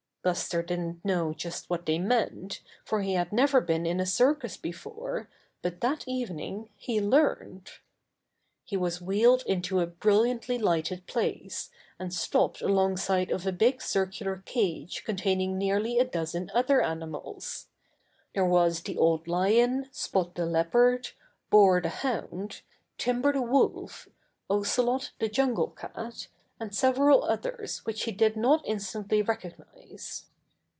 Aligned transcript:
Buster 0.23 0.61
didn't 0.61 1.03
know 1.03 1.33
just 1.33 1.67
what 1.67 1.87
they 1.87 1.97
meant, 1.97 2.61
for 2.85 3.01
he 3.01 3.15
had 3.15 3.33
never 3.33 3.59
been 3.59 3.87
in 3.87 3.99
a 3.99 4.05
circus 4.05 4.55
before, 4.55 5.27
but 5.63 5.81
that 5.81 6.07
evening 6.07 6.69
he 6.77 7.01
learned. 7.01 7.67
He 8.63 8.77
was 8.77 9.01
wheeled 9.01 9.41
into 9.47 9.79
a 9.79 9.87
brilliantly 9.87 10.59
lighted 10.59 11.07
place 11.07 11.71
and 11.97 12.13
stopped 12.13 12.61
alongside 12.61 13.31
of 13.31 13.47
a 13.47 13.51
big 13.51 13.81
circular 13.81 14.43
cage 14.45 15.03
containing 15.03 15.57
nearly 15.57 15.97
a 15.97 16.05
dozen 16.05 16.51
other 16.53 16.83
animals. 16.83 17.69
There 18.35 18.45
was 18.45 18.81
the 18.83 18.99
Old 18.99 19.27
Lion, 19.27 19.89
Spot 19.91 20.35
the 20.35 20.45
Leopard, 20.45 21.09
Boar 21.49 21.81
the 21.81 21.89
Hound, 21.89 22.61
Timber 22.99 23.33
the 23.33 23.41
Wolf, 23.41 24.07
Ocelot 24.51 25.13
the 25.17 25.29
Jungle 25.29 25.69
Cat, 25.71 26.27
and 26.59 26.75
several 26.75 27.23
others 27.23 27.79
which 27.87 28.03
he 28.03 28.11
did 28.11 28.37
not 28.37 28.61
instantly 28.67 29.23
recognize. 29.23 30.25